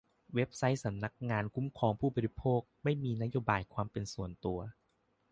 [0.35, 4.59] เว็บไซต์สำนักงานคุ้มครองผู้บริโภค ไม่มีนโยบายความเป็นส่วนตัว